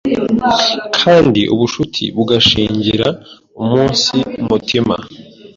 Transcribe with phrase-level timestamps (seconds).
[1.01, 3.07] Kandi ubucuti bugashingira
[3.61, 4.15] umunsi
[4.47, 4.95] mutima